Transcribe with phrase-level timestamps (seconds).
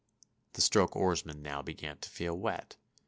[0.53, 2.75] The stroke oarsman now began to feel wet.